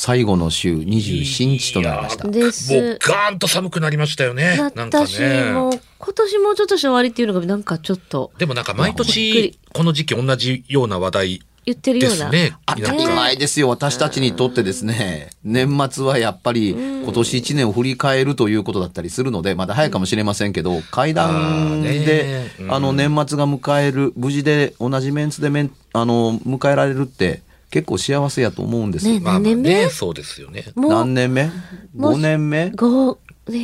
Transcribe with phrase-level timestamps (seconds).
[0.00, 2.28] 最後の週27日となりました。
[2.28, 2.50] でもう
[3.00, 4.56] ガーンと寒くなりましたよね。
[4.56, 5.72] ななんかったし、も。
[5.98, 9.58] 今年もうちょっと終わりっていうのがなんかちょっとでもなんか毎年り。
[9.72, 12.30] この時期同じような話題言ってるような。
[12.30, 12.56] ですね。
[12.64, 13.68] 当たり前ですよ。
[13.68, 15.30] 私たちにとってですね。
[15.42, 22.50] 年末はやっぱり今年1年を振り返るということだったりするのでまだ早いかもしれませんけど怪談であーね。
[22.60, 22.72] うん。
[22.72, 30.64] あの年末が迎える無事で同じメンツであの迎えられるって結構幸せやと思うんですねまあまあ何年目ね、そうですよね。
[30.74, 31.50] 何年目？
[31.94, 32.70] もう ?5 年目？
[32.70, 33.18] 五年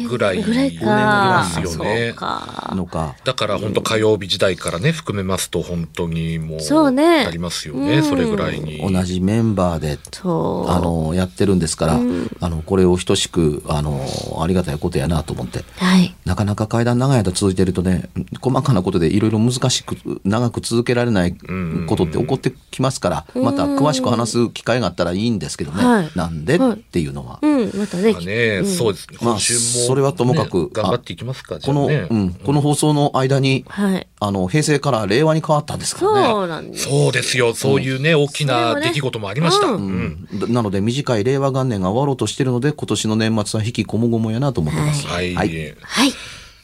[0.09, 1.47] ぐらいぐらいか。
[1.55, 2.73] ですよねそうか。
[2.75, 3.17] のか。
[3.25, 8.79] だから本当火曜日時代からね、含めますと本当にもう、そうねありますよね、うんそれぐらいに。
[8.79, 9.99] 同じメンバーで。
[10.25, 12.01] あのやってるんですから、
[12.41, 14.05] あのこれを等しくあの
[14.41, 16.15] ありがたいことやなと思ってはい。
[16.25, 18.09] なかなか階段長い間続いてるとね
[18.41, 21.37] 細かなことでいろいろ難しく長く続けられない
[21.87, 27.41] ことって起こってきますからまた詳しく話す機会があったらいいんですけどね、はいなんではいっていうのは。
[27.43, 28.13] うん、またね。
[28.13, 29.19] まあね、そうですね。
[29.21, 29.39] まあ
[29.79, 31.87] それはともかくね頑張っていきますか、じこの。
[31.87, 34.07] うん、この放送の間に、はい。
[34.21, 36.27] あの平成から令和に変わったんですからね。
[36.29, 36.89] そうなんです。
[36.89, 37.55] そうですよ。
[37.55, 39.67] そういうね、大きな出来事もありました。
[39.67, 45.07] ううんなので短い令和元年が終わろうとしてるので今年の年末は引きこもごもやなと思ってます。
[45.07, 45.35] はい。
[45.35, 46.13] はいはい。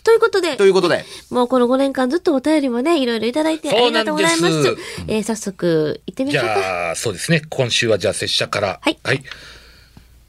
[0.03, 4.53] ということでと、いうことでもうこの5年間ずっとお便りもね、いろいろいただいてありがとうございます。
[4.53, 6.69] そうなんでえー早速、行ってみじましょうか。
[6.69, 7.42] ゃあ、そうですね。
[7.48, 8.81] 今週はじゃあ拙者から。
[8.82, 8.98] はい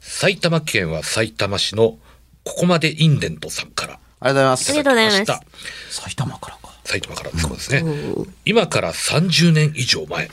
[0.02, 1.96] 埼玉県は埼玉市の
[2.44, 4.70] ここまでインデントさんからありがとうございます。
[4.70, 6.72] ありがとうございますいただき埼玉からか。
[6.84, 7.84] 埼玉からそうですね。
[8.44, 10.30] 今から30年以上前、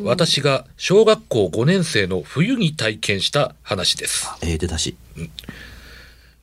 [0.00, 4.28] 私が小学校5年生の冬に体験した話です。
[4.42, 4.96] ええ出だし。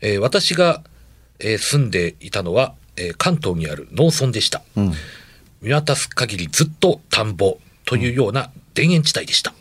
[0.02, 0.82] えー私が、
[1.40, 4.62] えー住んでいたのは、えー関東にある農村でした。
[4.76, 4.94] うん。
[5.62, 9.54] 見渡す限りずっと田んぼというような田園地帯でした。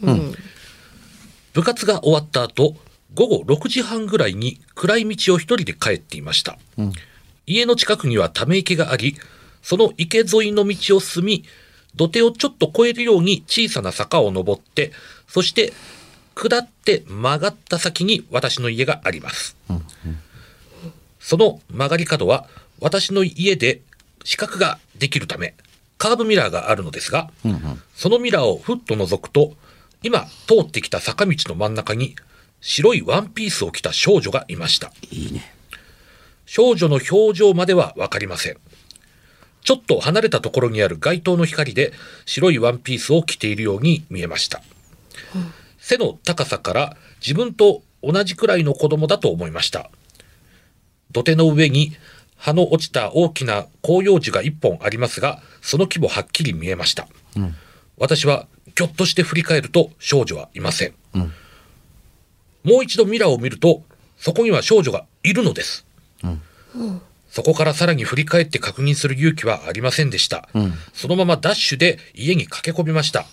[1.52, 2.76] 部活が終わった後、
[3.14, 6.58] 午後6時半ぐらいに暗い道を一人で帰っていました。
[7.46, 9.16] 家の近くにはため池があり、
[9.62, 11.44] その池沿いの道を進み、
[11.94, 14.92] 土手をちょっと越えるように小さな坂を登って、
[15.28, 15.72] そして
[16.34, 19.56] 下って曲がった先に私の家があります。
[21.20, 22.48] その曲がり角は
[22.80, 23.80] 私の家で
[24.24, 25.54] 死角ができるため、
[25.98, 27.30] カーブミラーがあるのですが、
[27.94, 29.54] そのミラーをふっと覗くと、
[30.02, 32.16] 今通ってきた坂道の真ん中に
[32.62, 34.90] 白いワンピースを着た少女がいました。
[35.10, 35.52] いいね。
[36.46, 38.56] 少女の表情まではわかりません。
[39.62, 41.92] ちょっと離れたところにある街灯の光で
[42.24, 44.62] 白いワンピースを着ているように見えました。
[45.78, 49.90] 背の高さから自分と同じくらいの子供だと思いました。
[51.10, 51.92] 土手の上に
[52.36, 57.06] 葉の落ちた大きな広葉樹が一本ありますが、その規模はっきり見えました。
[57.98, 60.94] 私はぎょっとして振り返ると少女はいません。
[62.64, 63.82] もう一度ミラーを見ると、
[64.18, 65.84] そこには少女がいるのです。
[67.30, 70.48] そこからさらに振り返って確認する勇気はありませんでした。
[70.92, 73.26] そのままダッシュで家に駆け込みました。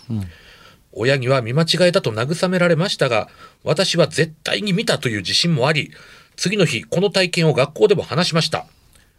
[0.92, 3.30] 親には見間違いだと慰められましたが、
[3.64, 5.92] 私は絶対に見たという自信もあり、
[6.36, 8.66] 次の日この体験を学校でも話しました。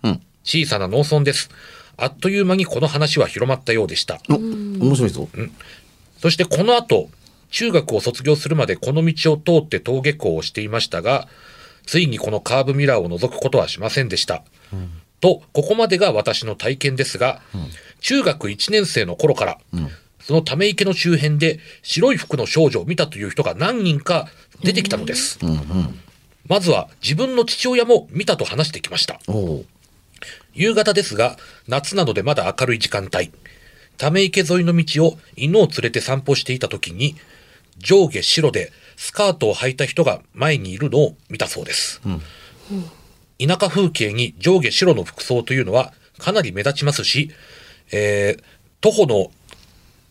[0.02, 0.22] うん。
[0.42, 1.50] 小さな農村です。
[1.98, 4.18] あっという間にこの話は広まったようでした。
[4.30, 5.28] お、面白いぞ。
[6.18, 7.10] そしてこの後、
[7.50, 11.28] 中学を卒業するまでこの道を通って登下校をしていましたが、
[11.86, 14.42] ついにこのカーブミラーを覗くことはしませんでした。
[15.20, 17.42] と、ここまでが私の体験ですが、
[18.00, 19.58] 中学1年生の頃から、
[20.20, 24.28] そのため池の周辺で白い服の少女を見たという人が何人か
[24.62, 25.38] 出てきたのです。
[26.46, 29.20] まずは自分の父親も見たと話してきました。
[30.54, 31.36] 夕方ですが、
[31.68, 33.30] 夏なのでまだ明るい時間帯。
[33.96, 37.16] ため池沿いの道を犬を連れて散歩していた時に、
[37.78, 42.00] 上下白でスカートを履いた人が前にいるのを見たそうです。
[43.38, 47.30] 田舎風景に上下白の服装というのはかなり目立ちますし、
[47.92, 48.44] えー
[48.82, 49.30] 徒歩の、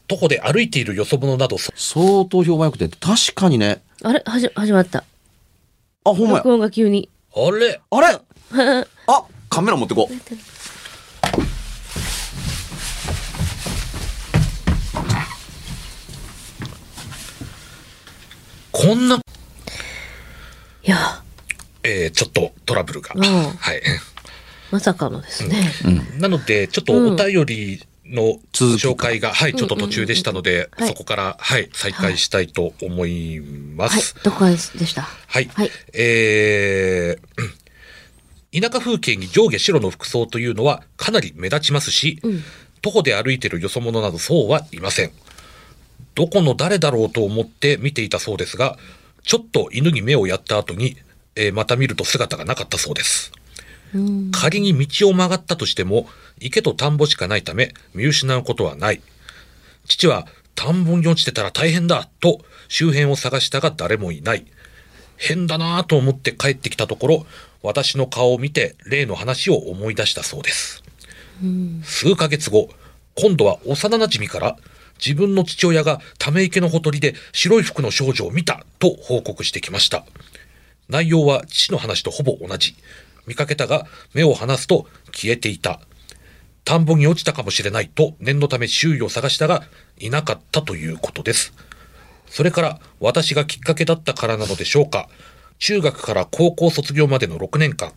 [0.07, 4.21] 徒歩で歩いているよそ者など、そ相当評判良くて、確かにね、あれ？
[4.23, 4.99] はじ始まった。
[4.99, 6.51] あ、ほんまや録。
[6.53, 7.09] 音が急に。
[7.35, 7.81] あれ？
[7.89, 8.19] あれ？
[9.07, 10.13] あ、カメラ持ってこう。
[18.71, 19.19] こんな、い
[20.83, 21.23] や、
[21.83, 23.13] えーちょっとトラブルが。
[23.15, 23.23] うん。
[23.23, 23.81] はい。
[24.71, 25.71] まさかのですね。
[26.17, 30.87] なので、ちょっとお便りの紹介が、はい、ちょっと途中でしたので、はい。
[30.89, 34.01] そこから、はい、再開したいと思いまはい。
[34.01, 35.01] す。、どこでした？
[35.01, 35.49] はい。
[35.53, 35.71] はい。
[35.93, 38.61] えーうん。
[38.61, 42.19] 田舎風景に上下白の服装というのはかなり目立ちますし、
[42.81, 45.11] 徒歩で歩いてるよそ者などそうはいません。
[46.15, 48.77] どこの誰だろうと思って見ていたそうですが、
[49.23, 50.97] ちょっと犬に目をやった後に、
[51.35, 53.31] えーまた見ると姿がなかったそうです。
[54.31, 56.07] 仮に道を曲がったとしても、
[56.39, 59.01] 池と田んぼしかないため、見失うことはない。
[59.87, 64.45] 父は、田んぼに落ちてたら大変だと周辺を探したが誰もいない。
[65.15, 67.25] 変だなぁと思って帰ってきたところ、
[67.61, 70.83] 私の顔を見て例の話を思い出したそうです。
[71.83, 72.69] 数ヶ月後、
[73.15, 74.57] 今度は幼馴染から
[75.03, 80.05] 自分の父親がため池のほとりで白い服の少女を見たと報告してきました。
[80.89, 82.75] 内容は父の話とほぼ同じ。
[83.25, 85.79] 見かけたが目を離すと消えていた。
[86.65, 89.63] 田んぼに落ちたかもしれないと念のため周囲を探したが
[89.97, 91.53] いなかったということです。
[92.27, 95.09] それから私がきっかけだったからなのでしょうか。
[95.57, 97.91] 中学から高校卒業までの6年間、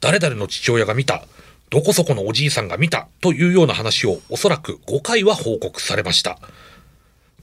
[0.00, 1.24] 誰々の父親が見た、
[1.74, 6.38] どこそこのおじいさんが見たというような話をおそらく5回は報告されました。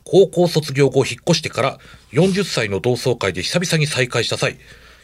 [0.06, 1.80] 高校卒業後引っ越してから
[2.14, 4.58] 40歳の同窓会で久々に再会した際、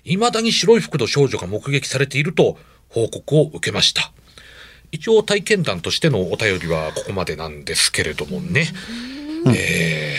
[0.05, 2.57] 未だに白い服の少女が目撃されていると
[2.87, 4.13] 報告を受けました。
[4.93, 8.71] 一応体験談としてのお便りはここまでなんですけれどもね。
[9.53, 10.15] え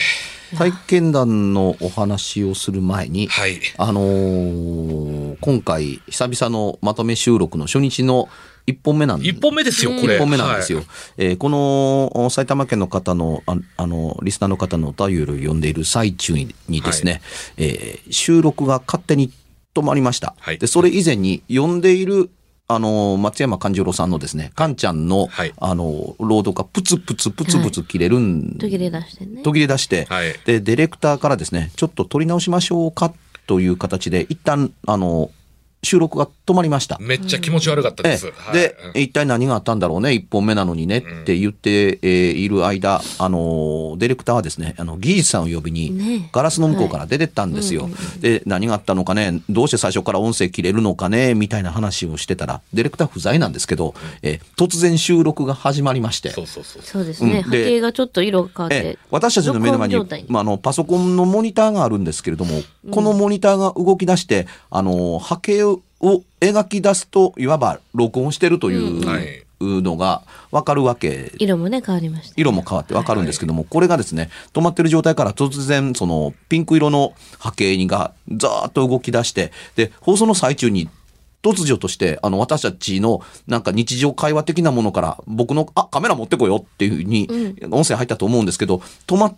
[0.54, 3.60] 体験談のお話をする前に、ーはい。
[3.78, 8.28] あのー今回久々のまとめ収録の初日の
[8.68, 10.16] 1本目なん一本目ですよ、これ。
[10.16, 10.78] 1本目なんですよ。
[10.78, 10.86] はい
[11.18, 17.22] えーこのお埼玉県の方のああのリスナーの方のお便りを読んでいる最中ににですね、
[17.56, 19.32] えー収録が勝手に
[19.74, 20.34] 止まりました。
[20.38, 22.30] はいでそれ以前に読んでいる
[22.70, 29.42] あの松山勘十郎さんのですね、カンちゃんの、はいあの朗読がプツプツプツプツ切れるん途切れ出してね。
[29.42, 33.14] 途切れ出して、はいでディレクターからですねちょっと撮り直しましょうか
[33.46, 35.30] という形で一旦あの
[35.82, 36.96] 収録が止まりました。
[37.00, 38.26] めっちゃ気持ち悪かったです。
[38.26, 38.32] ええ。
[38.36, 38.54] はい。
[38.54, 47.90] でうん、一体何があったんだろうね、一本目なのにねって言って、えーいる間、あのーディレクターはですね、あの、技術さんを呼びにね、ガラスの向こうから出てったんですよ。
[48.20, 56.82] で、何があったのかね、どうして最初から音声切れるのかね、みたいな話をしてたら、ディレクター不在なんですけど、えー突然収録が始まりまして、そうそうそう。
[56.82, 57.04] そう。
[57.04, 57.42] ですね。
[57.42, 58.76] 波形がちょっと色が変わって。
[58.76, 59.96] ええ、私たちの目の前に
[60.28, 69.44] まあ、あのパソコンのモニターがあるんですけれども、このモニターが動き出してあの波形を描き出すといわば録音してるというはい。
[69.60, 71.32] のが分かるわけ。
[71.38, 72.34] 色もね、変わりました。
[72.36, 80.88] 色も変わって分かるんですけども、これがですね止まってる状態から突然そのピンク色の波形がザーッと動き出してで放送の最中に
[81.42, 87.28] 突如としてあの私たちのなんか日常会話的なものから僕の「あカメラ持ってこいよ」っていうふうに
[87.70, 89.36] 音声入ったと思うんですけど止まって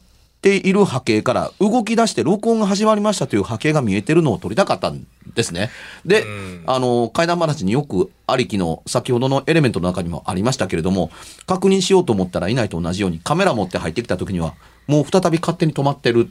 [0.49, 5.71] いる波形から動き出して録音が始まりましたという波形が見えてるのを撮りたかったんですね。
[6.07, 6.25] で、
[6.67, 11.11] あの怪談話によくありきの先ほどのエレメントの中にもありましたけれども
[11.47, 14.55] 確認しようと思ったらいないと同じようにカメラ持って入ってきた時には
[14.87, 16.31] もう再び勝手に止まってる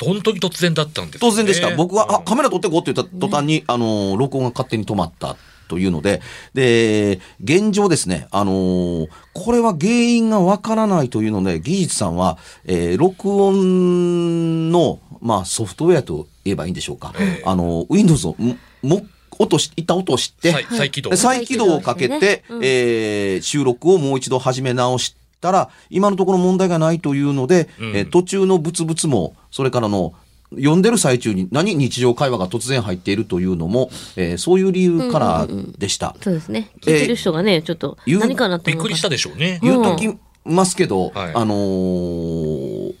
[0.00, 1.74] 本当に突然だったんですよね当然でした。
[1.74, 5.36] 僕は、あ、うんカメラ撮ってこうって言った途端に、あのー、録音が勝手に止まった
[5.68, 6.20] というので、
[6.54, 17.12] で、現状ですね、あのーこれは原因がわからないというので、技術さんは、えー録音の、まあ、ソフトウェアと言えばいいんでしょうか。
[17.44, 19.02] あのー Windows をも、も、
[19.38, 21.10] 音し、いった音を知って、再再起動。
[21.10, 22.44] で再起動をかけて、ね。
[22.48, 22.60] うん。
[22.64, 27.96] えー収録をもう一度始め直したら、今のところ問題がないというので、うん。
[27.96, 30.12] えー途中のブツブツも、それからの
[30.50, 35.46] 読んでる最中に何日常会話が突然入っているというのも、えーそういう理由から
[35.78, 36.16] でした。
[36.20, 36.70] そうですね。
[36.80, 39.58] 聞いてる人がね、ちょっと何かなびっくりしたでしょうね。
[39.62, 40.08] 言うとき
[40.44, 42.94] ますけど、はいあのー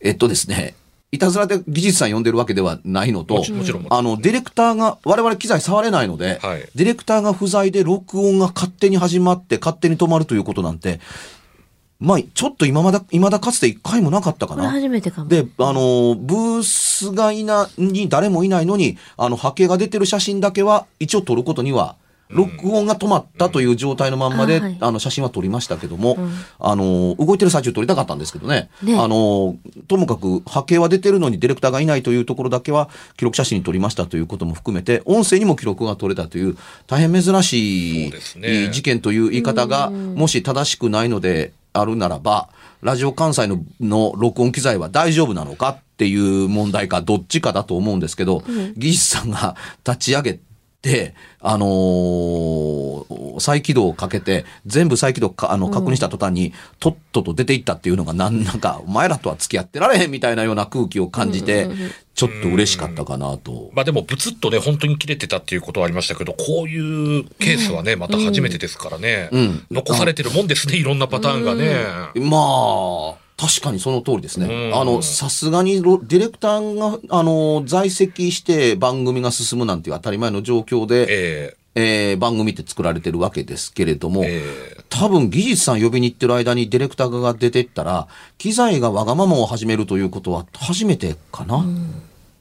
[0.00, 0.74] えっとですね、
[1.14, 3.36] いたずらで技術さん呼んでるわけではないのと
[3.90, 11.00] あの、ディレクターが、我々機材触れないので、はいディレクターが不在で録音が勝手に始まって勝手に止まるということなんて、
[12.04, 14.72] まあ、ちょっと今まだ、今だかつて一回もなかったかこれな。
[14.72, 15.28] 初めてかも。
[15.28, 21.96] で、あの、ブースがいな、に誰もいないのに、あの、波形が出てる写真だけは一応撮ることには、
[22.28, 26.30] 録音が止まったという状態のまんまで、あはいあの、写真は撮りましたけども、うん。
[26.58, 28.68] あの、動いてる最中撮りたかったんですけどね。
[28.82, 28.98] ね。
[28.98, 29.56] あの、
[29.88, 36.56] ともかく波形は出てるのにディレクターがいないというところだけは記録写真に撮りましたということも含めて、音声にも記録が取れたという、
[36.86, 38.12] 大変珍しい、
[38.72, 42.48] 事件という言い方が、もし正しくないのであるならば、
[42.80, 48.42] ラジオ関西のの録音機材は大丈夫なのかっていう問題か、どっちかだと思うんですけど、
[48.76, 50.40] 技術さんが立ち上げ
[50.84, 61.68] て、あのー再起動をかけて、全部再起動かあの確認した途端に、とっとと出ていったっていうのが、なんなんか、お前らとは付き合ってられへんみたいなような空気を感じて、
[62.14, 63.70] ちょっと嬉しかったかなと。
[63.72, 69.28] まあでも、ブツッとね、本当に切れてたっていうことはありましたけど、こういうケースはね、また初めてですからね。
[69.32, 69.66] うん。
[69.70, 71.84] 残されてるもんですね、いろんなパターンがね。
[72.14, 74.46] まあ、確かにその通りですね。
[74.46, 84.42] うんあの、さすがにロディレクターが、あの、在籍して番組が進むなんていう当たり前の状況で、ええー番組って作られてるわけですけれども、え
[84.78, 88.06] え多分技術さん呼びに行ってる間にディレクターが出てったら、
[88.38, 91.64] 機材がわがままを始めるということは初めてかな。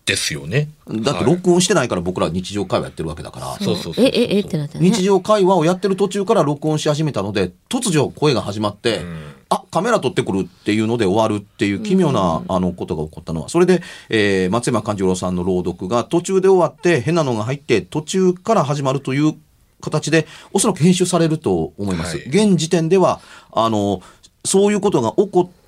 [0.05, 0.69] ですよね。
[0.87, 3.57] だってはい録音してないから僕ら日常会話やってるわけだから。
[3.65, 4.89] そうそうそうえ、え、えってなったよね。
[4.89, 9.01] 日常会話をやってる途中から録音し始めたので、突如声が始まって、
[9.47, 19.35] あ、カメラ撮ってくるっていうので終わるっていう奇妙な、あのことが起こったのは、それで、えー松山勘十郎さんの朗読が途中で終わって変なのが入って途中から始まるという
[19.79, 22.17] 形で、おそらく編集されると思います。
[22.17, 23.21] はい現時点では、
[23.53, 24.01] あの、
[24.43, 25.62] そういうことが起こって、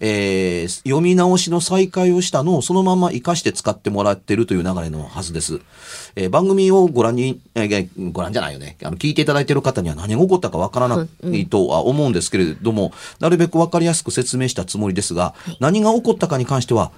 [0.00, 5.60] えー読み直しの再開をしたのをそのまま活かして使ってもらってるという流れのはずです。
[6.16, 8.76] えー番組をご覧に、えーご覧じゃないよね。
[8.82, 16.92] あの、聞いていただいている方には何が起こったかわからないとは思うんですけれども、なるべくわかりやすく説明したつもりですが、何が起こったかに関しては、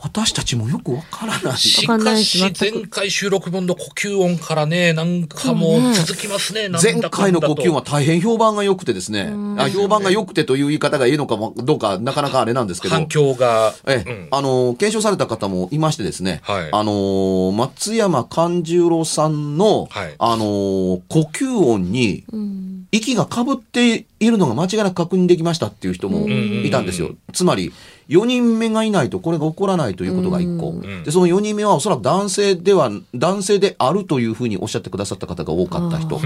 [0.00, 1.56] 私たちもよくわからない。
[1.56, 6.68] しわかし、前回収録分の呼吸音からね、なんかもう続きますね。
[6.68, 14.28] なん前回の呼吸は大変評判が良くてですね、あ評判が良くてという言い方がいいのかもどうかなかなかあれなんですけど、反響が、ええうん。
[14.30, 16.68] あの、検証された方もいましてですね、はい。
[16.70, 20.14] あの、松山勘十郎さんの、はい。
[20.16, 22.86] あの、呼吸音に、うん。
[22.92, 27.10] 息が被っているのが間違いなく確認できましたっていう人もいたんですよ。
[27.32, 27.72] つまり、
[28.08, 30.72] 4人目がいないとこれが起こらないということが1個。
[30.72, 30.80] ん。
[31.04, 36.20] で、その4人目はおそらく男性では、男性であるというふうにおっしゃってくださった方が多かった人。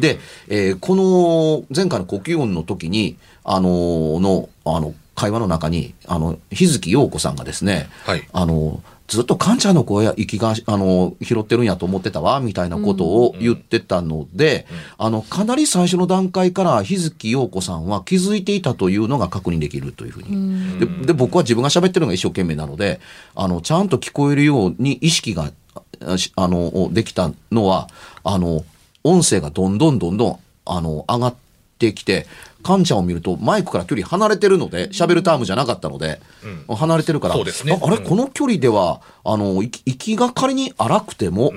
[0.00, 8.28] で、えーこの前回の呼吸音の時に、あのーの、あの、会話の中に、あの、日月陽子さんがですね、はい。
[8.32, 14.66] あの、ずっとカンちゃんの声や息が、あの、拾ってるんやと思ってたわ、みたいなことを言ってたので、
[14.98, 20.78] あの、かなり最初の段階から日月陽子さんは気づいていたというのが確認できるというふうに。
[20.80, 23.00] で、で僕は自分が喋ってるのが一生懸命なので、
[23.34, 25.50] あの、ちゃんと聞こえるように意識が、
[26.34, 27.88] あの、できたのは、
[28.24, 28.64] あの、
[29.04, 31.34] 音声がどんどんどんどん、あの、上がっ
[31.78, 32.26] てきて、
[32.66, 36.20] カンちゃんを見るとマイクから距離離れてるので、喋るタームじゃなかったので、
[36.68, 37.78] 離れてるから、ね。
[37.80, 38.02] ああれ、うん。
[38.04, 41.52] この距離では、あの、息息が仮に荒くても、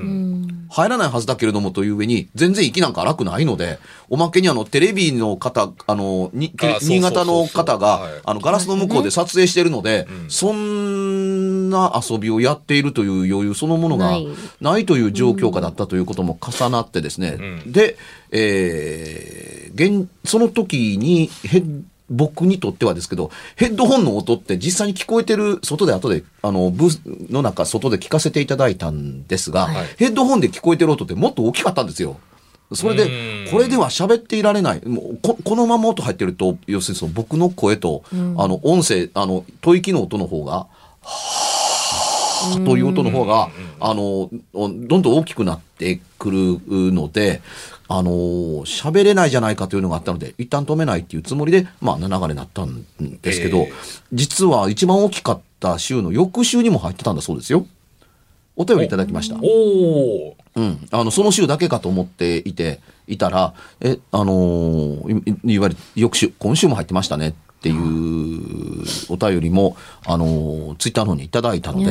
[0.69, 14.27] 入らないはずだけれどもという上に、全然息なんか荒くないので、おまけにあの、テレビの方、あの、に新潟の方がはい、あの、ガラスの向こうで撮影してるので、そんな遊びをやっているという余裕そのものがない。
[14.61, 17.97] ないという状況下だったということも重なってですね、で、
[18.29, 27.01] えー現その時にヘッ僕にとってはですけど、ヘッドホンの音って実際に聞こえてる、外で後で、あの、ブース
[27.31, 32.19] の中、外で聞かせていただいたんですが、はいヘッドホンで聞こえてる音ってもっと大きかったんですよ。
[32.73, 34.81] それうでん、これでは喋っていられない。
[34.85, 40.67] もうここのまま音入ってると、要するにその僕の声と、あの、音声、あの、吐息の音の方が、
[41.01, 46.59] はーという音の方が、あの、どんどん大きくなってくる
[46.93, 47.41] ので、
[47.91, 48.11] あの、
[48.65, 53.73] 喋れないじゃないかというのがあったので、一旦止めないっていうつもりで、まあ、流れになったんですけど、ええ
[54.13, 57.65] 実は一番大きかった週の翌週にも入ってたんだそうですよ。
[58.55, 59.35] お便りいただきました。
[60.55, 69.75] うん、あのその週だけかと思っていていたら、え、あのーいいわゆる翌週、今週も入ってましたねっっていうお便りも、
[70.05, 71.87] あの、ツイッターの方にいただいたので、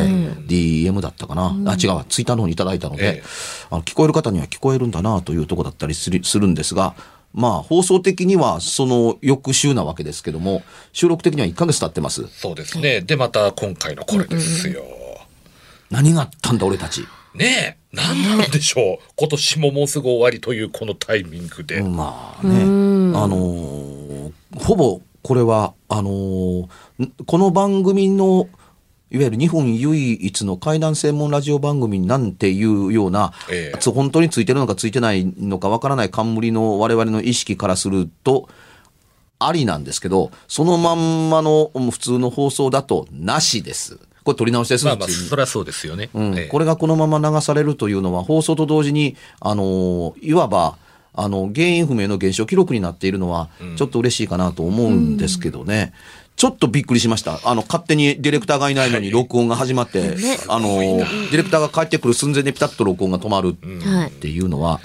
[0.46, 1.54] DM だったかな？
[1.66, 3.22] あ、違うわ、ツイッターの方にいただいたので、ええ
[3.70, 6.94] あの聞こえる方には聞こえるんだなというところだったりするするんですが、
[7.34, 10.62] まあ、放送的にはその翌週なわけですけども、
[10.94, 12.26] 収録的には1ヶ月経ってます。
[12.28, 13.02] そうですね。
[13.02, 14.82] で、また今回のこれですよ。
[15.90, 17.06] 何があったんだ、俺たち？
[17.34, 18.98] ねえ、何なんでしょう。
[19.16, 21.82] 今年ももうすぐ終わりというこのタイミングで。
[21.82, 22.64] まあね、あ
[23.28, 26.62] のーほぼこれは、あのー
[27.04, 28.48] んこの番組の、
[29.10, 38.48] いわゆる日本唯一の怪談専門ラジオ番組なんていうような、ええつ本当についてるのかついてないのかわからない冠の我々の意識からすると、
[39.40, 43.98] ありなんですけど、そのまんまのうん普通の放送だとなしです。
[44.24, 44.84] これ取り直しです。
[44.84, 46.10] まあまあ、そりゃそうですよね。
[46.12, 50.76] うんええこれがこのまま流されるというのは放送と同時に、あのーいわば
[51.20, 55.92] あの原因不明の現象記録になっているのはちょっと嬉しいかなと思うんですけどね。
[56.36, 57.40] ちょっとびっくりしました。
[57.42, 60.14] あの、勝手にディレクターがいないのに録音が始まって、
[60.46, 64.80] あのー、ディレクターが帰ってくる寸前でピタッと録音が止まるはいっていうのは、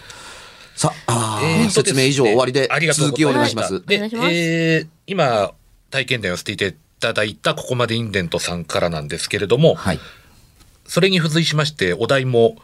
[0.76, 3.86] さあ、えーと説明以上終わりでありがとう続きをお願いします。
[3.86, 5.52] でえー今、
[5.92, 10.00] 体験談をしていただいたここまでインデントさんからなんですけれども、はい。
[10.88, 12.56] それに付随しましてお題も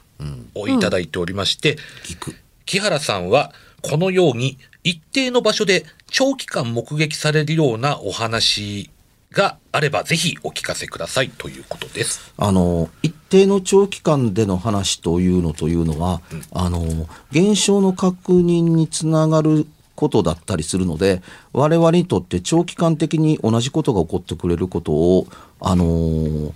[0.55, 2.35] をいただいておりまして、聞く。
[2.69, 8.91] 木原さんはこのように一定の場所で長期間目撃されるようなお話
[9.31, 12.31] があればぜひお聞かせくださいということです。
[12.38, 16.21] あの一定の長期間での話というのというのは、
[16.51, 21.23] あの現象の確認につながることだったりするので
[21.53, 25.27] 我々にとって長期間的に同じことが起こってくれることを
[25.59, 26.53] あの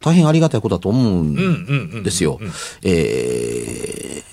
[0.00, 2.40] 大変ありがたいことだと思うんうんうんうんうんですよ。
[2.82, 4.23] えー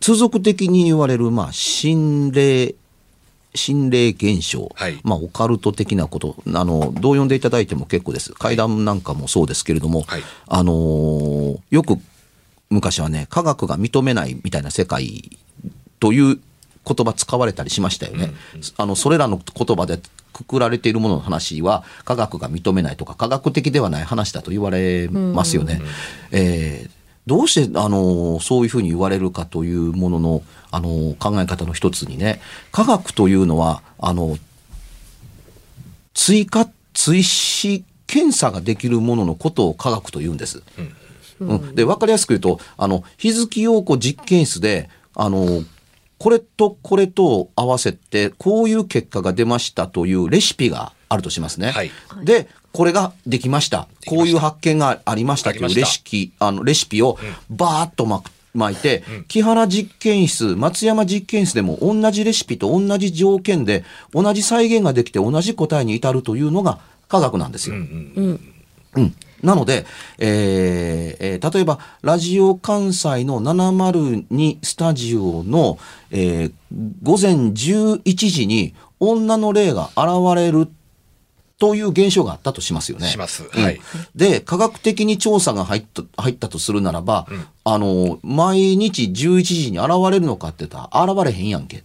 [0.00, 2.74] 通俗的に言われる、まあ、心霊
[3.54, 5.00] 心霊現象、はい。
[5.02, 6.36] まあ、オカルト的なこと。
[6.54, 8.32] あのどう呼んでいただいても結構です。
[8.32, 10.22] 怪談なんかもそうですけれども、はい。
[10.46, 11.98] あのーよく
[12.70, 15.36] 昔はね科学が認めないみたいな世界
[15.98, 16.40] という
[16.86, 18.32] 言葉使われたりしましたよね。
[18.76, 19.98] あのそれらの言葉で
[20.32, 25.82] くくられているものの話は科学が認めないとか科学的ではない話だと言われますよね。
[26.30, 26.99] えー
[27.30, 32.40] どうして、あのそういうふうに言われるかというものの、あの考え方の一つにね
[32.72, 34.36] 科学というのはあの
[36.12, 40.64] 追加追試検査ができるもののことを科学と言うんです。
[41.38, 45.62] うん、で分かりやすく言うとあの日月陽子実験室であの
[46.18, 51.70] これとこれと合わせてこういう結果が出ましたというレシピがあるとしますね。
[51.70, 51.92] はい
[52.24, 53.88] でこれができました。
[54.06, 57.18] こういう発見がありましたというレシピあのレシピを
[57.50, 67.76] バーッと巻く巻いて、木原実験室松山実験室でも同じレシピと同じ条件で同じ再現ができて同じ答えに至るというのが科学なんですよ。
[67.76, 69.86] うんなので、
[70.18, 75.78] えーえー例えば、ラジオ関西の702スタジオの、
[76.10, 76.52] えー
[77.02, 80.68] 午前11時に女の霊が現れる
[81.60, 83.06] という現象があったとしますよね。
[83.06, 83.44] します。
[83.44, 83.80] うんはい。
[84.16, 87.26] で、科学的に調査が入った入ったとするならば、
[87.64, 91.84] あの、毎日11時に現れるのかって言ったら、現れへんやんけ。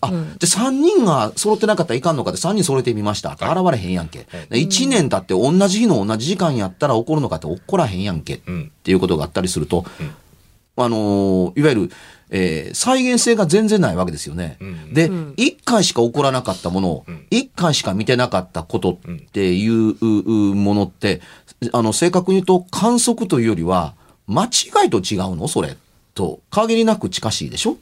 [0.00, 0.14] あ、で、
[0.46, 3.32] 3人が揃ってなかったらいかんのかって3人揃えてみました。
[3.32, 4.20] 現れへんやんけ。
[4.50, 8.40] で1年経って同じ日の同じ時間やったら起こるのかって起こらへんやんけ。
[8.46, 9.84] うんっていうことがあったりすると、
[10.76, 11.90] あのーいわゆる、
[12.30, 14.56] えー再現性が全然ないわけですよね。
[14.64, 14.92] ん。
[14.94, 21.20] で、1回しか起こらなかったものを、1回しか見てなかったことっていうううものって、
[21.72, 23.94] あの、正確に言うと観測というよりは、
[24.26, 25.48] 間違いと違うの？
[25.48, 25.76] それ。
[26.14, 27.76] と、限りなく近しいでしょ？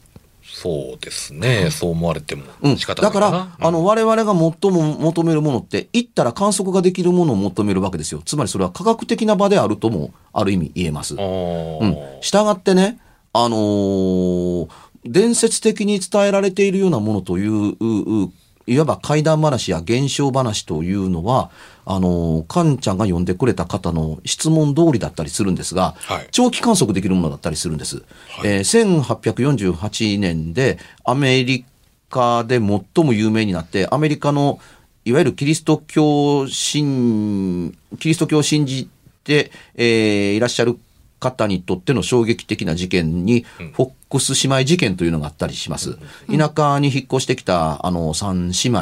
[0.61, 1.69] そうですね。
[1.69, 3.55] そう思われてもうん、仕方ないだか、からな。
[3.59, 11.15] あの我々が最も求めるものって行ったら観測ができるものを求めるわけですよつまりそれは科学的な場であるともある意味言えます。
[11.15, 12.99] うん、従ってね、
[13.33, 14.69] あのー
[15.07, 18.31] 伝説的に伝えられているようなものといううう
[18.67, 21.51] いわば怪談話や現象話というのは
[21.85, 28.03] あのーカンちゃんが呼んでくれた方の質問通りだったりするんですが、はい長期観測できるものだったりするんです。
[28.43, 31.65] えー1848年でアメリ
[32.09, 34.59] カで最も有名になってアメリカの
[35.03, 38.89] いわゆるキリスト教信キリスト教を信じ
[39.23, 40.79] て、えーいらっしゃる
[41.25, 45.97] 方にとっての衝撃的な事件に、フォックス姉妹事件というのがあったりします。
[46.29, 48.79] 田舎に引っ越してきたあの三姉妹、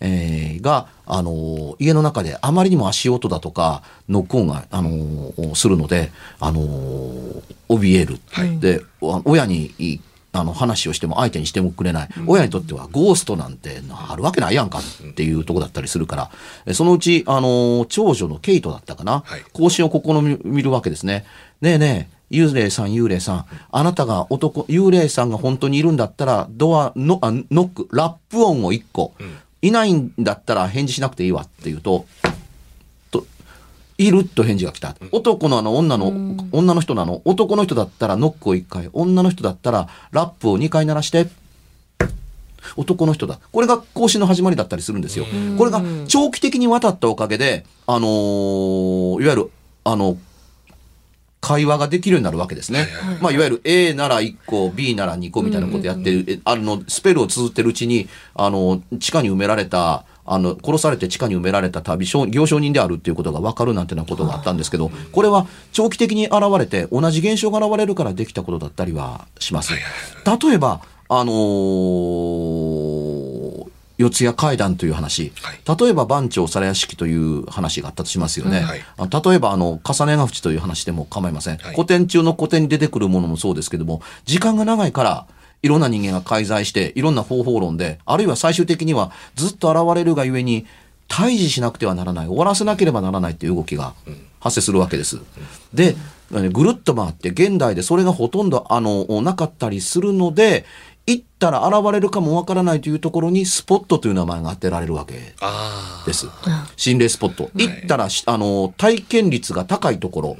[0.00, 6.62] えーが、あの家の中であまりにも足音だとかノック音が、あのするので、あの
[7.68, 10.00] 怯える、はいで親に
[10.32, 16.30] あの話をしても相手にしてもくれない、親にとってはゴーストなんてあるわけないやんかっていうとこだったりするか
[16.66, 20.12] ら、そのうち、あの長女のケイトだったかな、はい更新を試
[20.44, 21.24] みるわけですね。
[21.60, 23.46] ねえねえ、幽霊さん、幽霊さん。
[23.70, 29.12] あなたが男、幽霊さんが本当にいるんだったら、ドアの、あノック、ラップ音を1個。
[29.62, 32.06] いないんだったら返事しなくていいわって言うと、
[33.10, 33.26] と、
[33.98, 34.96] いると返事が来た。
[35.12, 36.08] 男のあの女の、
[36.52, 37.20] 女の人なの。
[37.26, 38.88] 男の人だったらノックを1回。
[38.94, 41.28] 女の人だったらラップを2回鳴らして、
[42.76, 43.38] 男の人だ。
[43.52, 45.26] これが更新の始まりだったりするんですよ。
[45.58, 49.50] これが長期的にわたったおかげで、あのーいわゆる、
[49.84, 50.16] あの、
[51.40, 52.86] 会話ができるようになるわけですね。
[53.20, 69.72] まあ、いわゆる A なら1個、B なら2個みたいなことやってる、えあの、スペルを綴ってるうちに、あの、地下に埋められた、あの、殺されて地下に埋められた旅、商行商人であるっていうことが分かるなんてなことがあったんですけど、これは長期的に現れて、同じ現象が現れるからできたことだったりはします。
[69.72, 69.80] 例
[70.54, 73.19] えば、あのー
[74.00, 75.32] 四谷階段という話、
[75.78, 78.60] 例えば番長皿屋敷という話があったとしますよね。
[78.60, 78.80] はい。
[78.96, 81.74] あ例えばあの重ねが淵という話でも構いません、はい。
[81.74, 85.26] 古典中の古典に出てくるものもそうですけども時間が長いから
[85.62, 90.66] いろんな人間が介在していろんな方法論であるいは最終的にはずっと現れるがゆえに
[91.08, 93.94] 退治しなくてはならない終わらせなければならないという動きが
[94.38, 95.18] 発生するわけです。
[95.74, 95.96] で
[96.30, 100.64] ぐるっと回って現代でそれがほとんどあのなかったりするので
[101.10, 106.28] 行ったら現れるかもわからないというところにスポットという名前が当てられるわけあです。
[106.76, 107.50] 心霊スポット。
[107.54, 110.36] 行ったらし、あの、体験率が高いところ、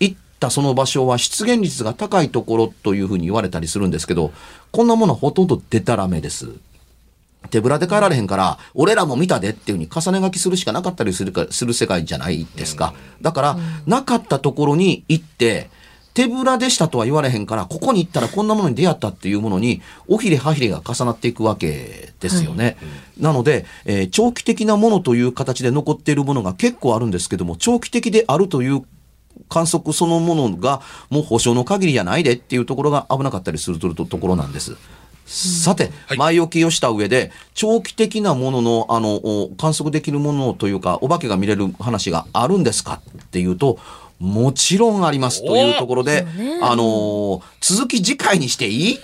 [0.00, 4.32] 行ったその場所は出現率が高いところというふうに言われたりするんですけど、
[4.72, 6.48] こんなものはほとんどデタラメです。
[7.50, 12.92] 手ぶらで帰られへんから、俺らも見たでっていうふうに重ね書きするしかなかったりするかする世界じゃないですか。
[13.22, 15.70] だから、なかったところに行って、
[16.14, 22.76] 手ぶらでしたとは言われへんから、ここに行ったらこんなものに出会ったっていうものに、おひれはひれが重なっていくわけですよね。
[23.18, 28.82] なので、えー長期的なものという形で残っているものが結構あるんですけども、長期的であるという
[29.48, 34.76] 観測そのものがもう保証の限りじゃないでっていうところが危なかったりするとところなんです。
[35.28, 43.78] さて、はい前置きをした上で、長期的なものの、あの、お観測できるものというか、お化けが見れる話があるんですかっていうと、
[44.18, 46.26] もちろんありますというところで、
[46.62, 48.98] あのー続き次回にしていい？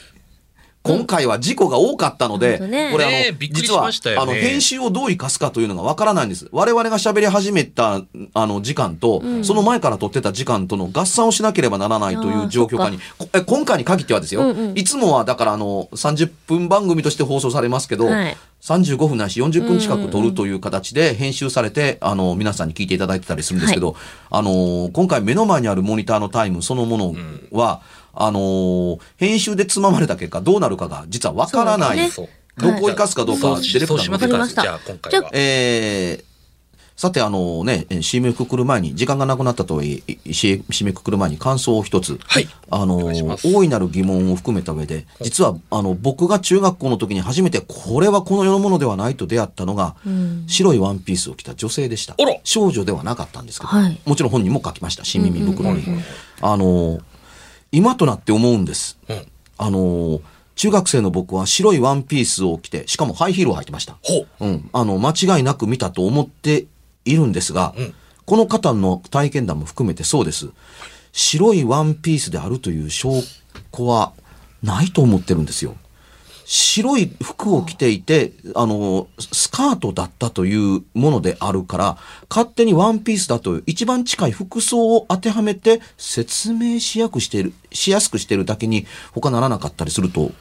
[0.85, 6.47] 今回は事故が多かったので、これあの、ねえびっくりし実は、ねあの、編集をどう生かすかというのがわからないんです。
[6.53, 8.03] 我々が喋り始めた、
[8.35, 12.99] あの、時間と、その前から撮ってた時間との合算をしなければならないという状況下に、
[13.47, 14.79] 今回に限ってはですよ、うんうん。
[14.79, 18.37] いつもはだからあの、30分番組として放送されますけど、はい。
[18.61, 23.97] 35分ないし40分近く撮るという形で編集されて、あの、皆さんに聞いていただいてたりするんですけど、
[24.31, 27.15] あの、今回目の前にあるモニターのタイムそのもの
[27.53, 27.81] は、
[28.17, 32.11] あの、編集でつままれた結果どうなるかが実はわからない。
[32.11, 35.31] そうどこを生かすかどうかディレクターの方じゃあ今回は。
[35.33, 36.35] えー
[36.97, 42.21] さて、あのね、えー締めくくる前に、時間がなくなったとはいえ、い締締めくくる前に感想を一つ。
[42.25, 42.49] はい。
[42.71, 42.99] あの
[43.43, 49.97] 大いなる疑問を含めた上で、実は、あの、僕が中学校の時に初めて、これはこの世のものではないと出会ったのが、
[50.47, 52.15] 白いワンピースを着た女性でした。
[52.45, 54.01] 少女ではなかったんですけど、はい。
[54.07, 55.05] もちろん本人も書きました。
[55.05, 55.83] 新耳袋に。
[56.43, 57.01] あの
[57.77, 58.99] 今となって思うんです。
[59.09, 59.27] うん。
[59.59, 60.21] あの
[60.57, 63.97] 中学生の僕は白いワンピースを着て、しかもハイヒールを履いてました。
[64.03, 64.47] ほう。
[64.47, 66.67] うん、あの間違いなく見たと思って
[67.05, 67.95] いるんですが、うん。
[68.25, 70.51] この方の体験談も含めてそうです。
[71.13, 73.23] 白いワンピースであるという証
[73.73, 74.13] 拠は
[74.63, 75.77] ないと思ってるんですよ
[76.45, 90.33] 白い服を着ていてあのスカートだったというものであるから勝手にワンピースだという一番近い服装を当てはめて説明しやくしているしやすくしているだけに他ならなかったりすると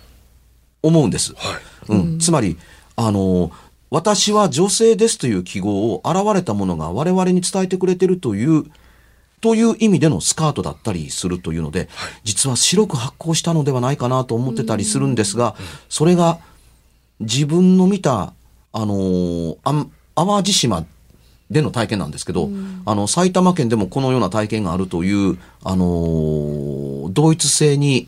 [0.83, 1.33] 思うんです。
[1.35, 2.57] はいうん、つまり、
[2.95, 3.51] あの、
[3.89, 8.65] 私は女性ですという記号を現れたものが我々に伝えてくれてるという、
[9.43, 11.89] という意味でのスカートだったりするというので、
[12.23, 15.55] 実は白く発光したのではないかなと思ってたりするんですが、
[15.89, 16.39] それが
[17.19, 18.31] 自分の見た、
[18.71, 20.85] あのーあん淡路島
[21.51, 22.49] での体験なんですけど、
[22.85, 28.07] あの、埼玉県でもこのような体験があるという、あのー同一性に、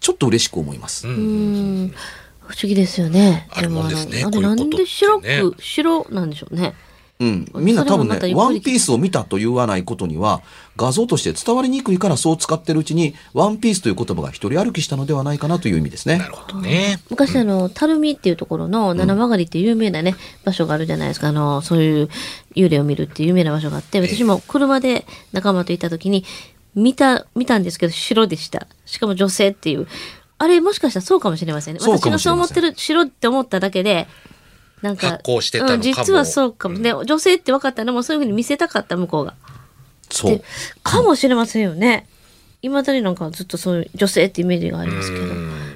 [0.00, 1.06] ちょっと嬉しく思います。
[1.06, 1.90] 不思
[2.64, 3.48] 議ですよね。
[3.50, 4.20] あるもんですね。
[4.24, 6.74] もあのこういうことなんで白ってねく、白なんでしょうね。
[7.20, 10.40] うん、みんな多分ね、ワンピースを見たと言わないことには、
[10.76, 16.28] 画像として伝わりにくいからそう使ってるうちに、ワンピースという言葉が一人歩きしたのではないかなという意味ですねな。
[16.28, 21.28] るほどね昔あの、垂水っていうところの七曲りっていう有名なね、場所があるじゃないですか。
[21.28, 22.08] あの、そういう
[22.54, 26.24] 幽霊を見るっていう有名な場所があって、私も車で仲間と行った時に、
[26.76, 28.68] 見た、見たんですけど白でした。
[28.86, 29.88] しかも女性っていう。
[30.40, 31.80] あれもしかしたらそうかもしれませんね。
[31.82, 34.06] 私がそう思ってる、しろって思っただけで、
[34.82, 36.78] なんか、発行してたのかもうん実はそうかも。
[36.78, 39.34] で、女性って分かったのもそういうふうに見せたかった向こうが。
[40.10, 40.44] そうで。
[40.82, 42.06] かもしれませんよね。
[42.62, 45.26] いまだになんかずっとそういう女性ってイメージがありますけど。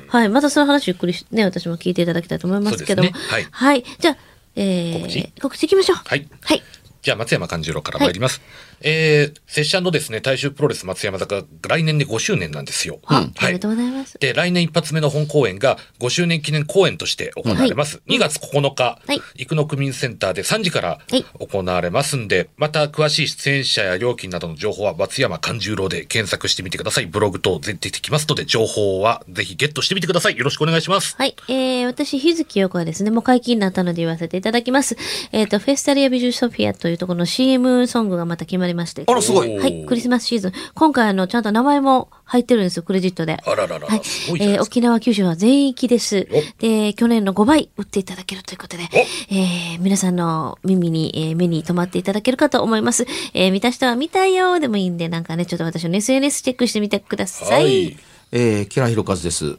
[0.09, 0.29] はい。
[0.29, 3.11] またその話ゆっくりしね、私も聞いていただきたいと思いますけども。
[3.11, 3.85] ねはいはい。
[3.99, 4.17] じゃあ、
[4.57, 5.33] えー、告知？
[5.41, 5.99] 告知いきましょう。
[6.05, 6.29] はい。
[6.43, 6.63] はい。
[7.03, 8.41] じゃあ、松山勘十郎から参ります。
[8.85, 12.99] えー、拙者のですね、大衆プロレス松山坂、来年で5周年なんですよ。
[13.07, 13.69] あはいおめでと。
[13.69, 14.19] うございます。
[14.19, 18.03] で、来年一発目の本公演が5周年記念公演として行われます。
[18.09, 27.07] 2月9日、はい生野区民センターで3時からはい行われますんで、また詳しい出演者や料金などの情報は松山勘十郎で検索してみてください。
[27.07, 30.37] ブログ等全出てきますので、情報はぜひゲットしてみてください。
[30.37, 31.17] よろしくお願いします。
[31.17, 31.37] はい。
[31.49, 34.97] えー、私、日月陽子はですね、もう解禁になったので言わせていただきます。
[35.33, 39.05] えっ、と、フェスタリア美術ソフィアというところの CM ソングがまた決まりまして。
[39.07, 39.57] あら、すごい。
[39.59, 39.85] はい。
[39.87, 40.53] クリスマスシーズン。
[40.75, 43.39] 今回、あの、ちゃんと名前も入ってるんですよ、クレジットで。
[43.45, 44.01] あららら、はいい。
[44.41, 44.63] えー。
[44.63, 46.29] 沖縄、九州は全域です。
[46.59, 48.89] で、去年の5倍売っていただけるということで、
[49.31, 53.07] えー皆さんの耳に、えー目に留まっていただけるかと思います。
[53.35, 57.63] えー見た人は見たよでもいいんで、なんかね、ちょっと私の SNS チェックしてみてください。
[57.63, 57.97] はい。
[58.33, 59.57] えー、キラヒロカズです。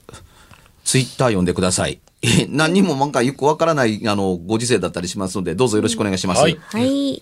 [0.83, 1.99] ツイッター読んでください。
[2.21, 6.41] えー何人もなんかよくわからない、あの、ご時世だったりしますので、どうぞよろしくお願いします。
[6.41, 7.21] はいはい。